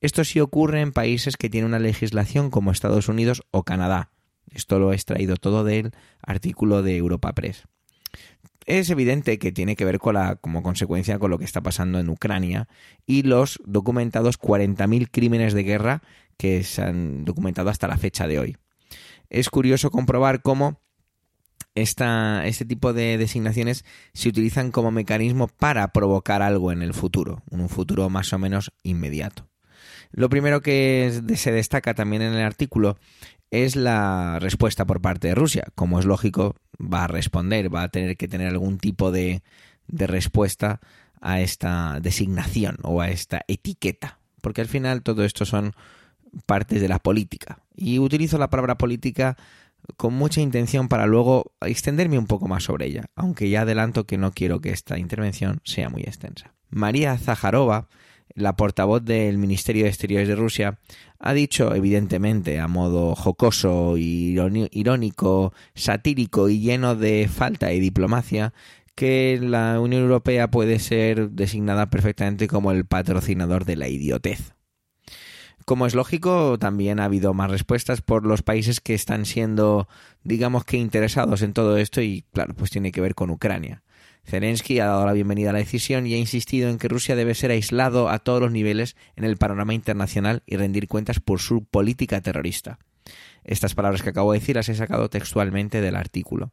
[0.00, 4.10] Esto sí ocurre en países que tienen una legislación como Estados Unidos o Canadá.
[4.52, 5.90] Esto lo he extraído todo del
[6.22, 7.64] artículo de Europa Press.
[8.64, 12.00] Es evidente que tiene que ver con la, como consecuencia con lo que está pasando
[12.00, 12.68] en Ucrania
[13.06, 16.02] y los documentados 40.000 crímenes de guerra
[16.36, 18.56] que se han documentado hasta la fecha de hoy.
[19.30, 20.80] Es curioso comprobar cómo
[21.74, 27.42] esta, este tipo de designaciones se utilizan como mecanismo para provocar algo en el futuro,
[27.50, 29.48] un futuro más o menos inmediato.
[30.10, 32.98] Lo primero que se destaca también en el artículo
[33.50, 35.64] es la respuesta por parte de Rusia.
[35.74, 39.42] Como es lógico, va a responder, va a tener que tener algún tipo de,
[39.86, 40.80] de respuesta
[41.20, 44.18] a esta designación o a esta etiqueta.
[44.40, 45.74] Porque al final todo esto son
[46.44, 47.58] partes de la política.
[47.74, 49.36] Y utilizo la palabra política
[49.96, 54.18] con mucha intención para luego extenderme un poco más sobre ella, aunque ya adelanto que
[54.18, 56.52] no quiero que esta intervención sea muy extensa.
[56.70, 57.88] María Zaharova,
[58.34, 60.78] la portavoz del Ministerio de Exteriores de Rusia,
[61.18, 68.52] ha dicho, evidentemente, a modo jocoso, irónico, satírico y lleno de falta de diplomacia,
[68.94, 74.55] que la Unión Europea puede ser designada perfectamente como el patrocinador de la idiotez.
[75.66, 79.88] Como es lógico, también ha habido más respuestas por los países que están siendo,
[80.22, 83.82] digamos que, interesados en todo esto y, claro, pues tiene que ver con Ucrania.
[84.24, 87.34] Zelensky ha dado la bienvenida a la decisión y ha insistido en que Rusia debe
[87.34, 91.64] ser aislado a todos los niveles en el panorama internacional y rendir cuentas por su
[91.64, 92.78] política terrorista.
[93.42, 96.52] Estas palabras que acabo de decir las he sacado textualmente del artículo.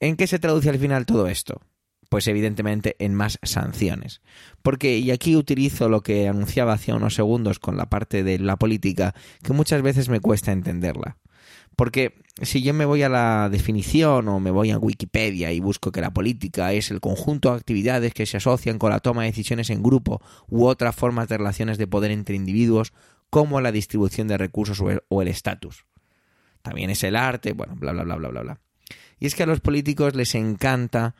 [0.00, 1.60] ¿En qué se traduce al final todo esto?
[2.08, 4.20] Pues evidentemente en más sanciones.
[4.62, 8.56] Porque, y aquí utilizo lo que anunciaba hace unos segundos con la parte de la
[8.56, 11.16] política, que muchas veces me cuesta entenderla.
[11.76, 15.92] Porque si yo me voy a la definición o me voy a Wikipedia y busco
[15.92, 19.28] que la política es el conjunto de actividades que se asocian con la toma de
[19.28, 22.92] decisiones en grupo u otras formas de relaciones de poder entre individuos,
[23.30, 25.84] como la distribución de recursos o el estatus.
[26.62, 28.60] También es el arte, bueno, bla, bla, bla, bla, bla, bla.
[29.18, 31.14] Y es que a los políticos les encanta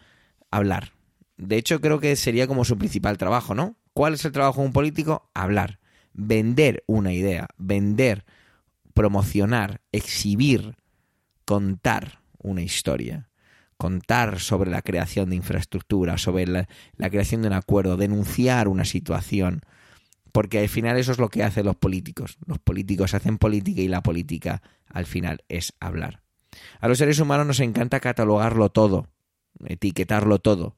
[0.56, 0.92] hablar.
[1.36, 3.76] De hecho, creo que sería como su principal trabajo, ¿no?
[3.92, 5.30] ¿Cuál es el trabajo de un político?
[5.34, 5.78] Hablar,
[6.12, 8.24] vender una idea, vender
[8.94, 10.76] promocionar, exhibir,
[11.44, 13.28] contar una historia,
[13.76, 16.66] contar sobre la creación de infraestructura, sobre la,
[17.10, 19.62] creación de un acuerdo, denunciar una situación,
[20.32, 22.38] porque al final eso es lo que hacen los políticos.
[22.46, 26.22] Los políticos hacen política y la política al final es hablar.
[26.80, 29.08] A los seres humanos nos encanta catalogarlo todo,
[29.66, 30.76] etiquetarlo todo.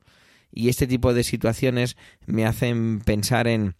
[0.52, 1.96] Y este tipo de situaciones
[2.26, 3.74] me hacen pensar en,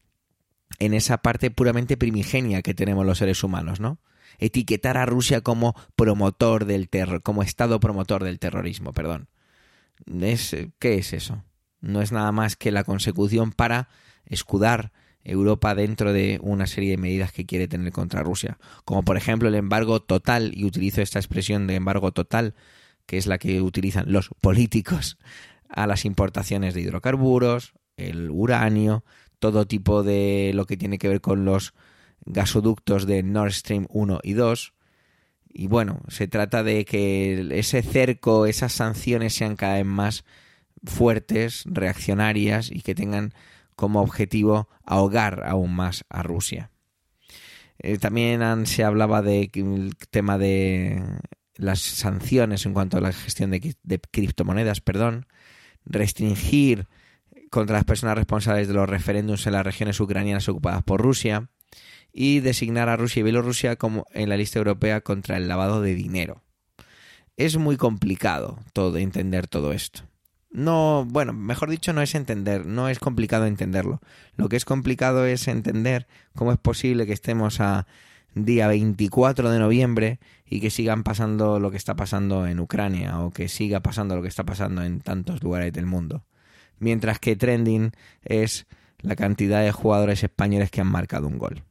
[0.79, 3.99] en esa parte puramente primigenia que tenemos los seres humanos, ¿no?
[4.39, 9.29] etiquetar a Rusia como promotor del terror, como estado promotor del terrorismo, perdón.
[10.21, 11.43] Es, ¿Qué es eso?
[11.81, 13.89] No es nada más que la consecución para
[14.27, 14.93] escudar
[15.25, 19.49] Europa dentro de una serie de medidas que quiere tener contra Rusia, como por ejemplo
[19.49, 22.55] el embargo total, y utilizo esta expresión de embargo total,
[23.07, 25.19] que es la que utilizan los políticos,
[25.69, 29.05] a las importaciones de hidrocarburos, el uranio,
[29.39, 31.75] todo tipo de lo que tiene que ver con los
[32.25, 34.75] gasoductos de Nord Stream 1 y 2.
[35.49, 40.25] Y bueno, se trata de que ese cerco, esas sanciones sean cada vez más
[40.85, 43.33] fuertes, reaccionarias y que tengan
[43.75, 46.71] como objetivo ahogar aún más a Rusia.
[47.79, 51.03] Eh, también se hablaba del tema de
[51.57, 55.27] las sanciones en cuanto a la gestión de, criptomonedas, perdón,
[55.85, 56.87] restringir
[57.51, 61.49] contra las personas responsables de los referéndums en las regiones ucranianas ocupadas por Rusia,
[62.19, 65.95] y designar a Rusia y Bielorrusia como en la lista europea contra el lavado de
[65.95, 66.43] dinero.
[67.37, 70.01] Es muy complicado todo entender todo esto.
[70.51, 74.01] No, bueno, mejor dicho, no es entender, no es complicado entenderlo.
[74.37, 77.87] Lo que es complicado es entender cómo es posible que estemos a
[78.37, 83.31] día 24 de noviembre y que sigan pasando lo que está pasando en Ucrania o
[83.31, 86.25] que siga pasando lo que está pasando en tantos lugares del mundo.
[86.79, 88.67] Mientras que trending es
[89.01, 91.63] la cantidad de jugadores españoles que han marcado un gol.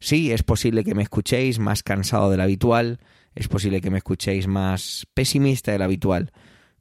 [0.00, 2.98] Sí, es posible que me escuchéis más cansado del habitual,
[3.34, 6.32] es posible que me escuchéis más pesimista del habitual,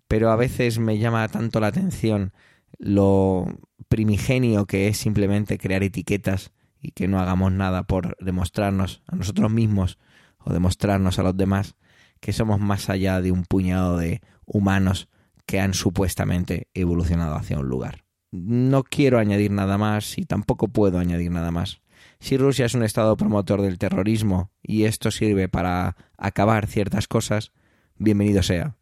[0.08, 2.34] pero a veces me llama tanto la atención
[2.80, 3.48] lo
[3.90, 6.52] primigenio que es simplemente crear etiquetas
[6.82, 9.98] y que no hagamos nada por demostrarnos a nosotros mismos
[10.40, 11.76] o demostrarnos a los demás
[12.20, 15.10] que somos más allá de un puñado de humanos
[15.46, 18.04] que han supuestamente evolucionado hacia un lugar.
[18.32, 21.82] No quiero añadir nada más y tampoco puedo añadir nada más.
[22.20, 27.52] Si Rusia es un Estado promotor del terrorismo y esto sirve para acabar ciertas cosas,
[27.98, 28.76] bienvenido sea.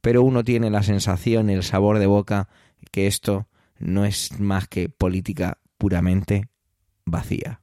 [0.00, 2.48] Pero uno tiene la sensación, el sabor de boca,
[2.90, 3.48] que esto
[3.78, 6.48] no es más que política puramente
[7.10, 7.62] vacía.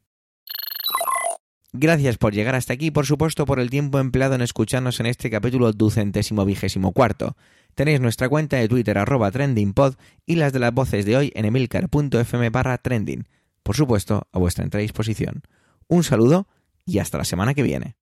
[1.73, 5.05] Gracias por llegar hasta aquí y por supuesto por el tiempo empleado en escucharnos en
[5.05, 7.35] este capítulo ducentésimo vigésimo cuarto.
[7.75, 9.95] Tenéis nuestra cuenta de Twitter arroba trendingpod
[10.25, 13.27] y las de las voces de hoy en emilcar.fm barra trending
[13.67, 15.43] por supuesto, a vuestra entera disposición.
[15.89, 16.47] Un saludo
[16.85, 17.97] y hasta la semana que viene.